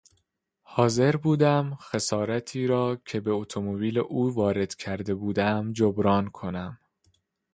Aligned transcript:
حاضر 0.63 1.15
بودم 1.15 1.75
خسارتی 1.81 2.67
را 2.67 2.95
که 3.05 3.19
به 3.19 3.31
اتومبیل 3.31 3.97
او 3.99 4.33
وارد 4.35 4.75
کرده 4.75 5.15
بودم 5.15 5.73
جبران 5.73 6.29
کنم. 6.29 6.79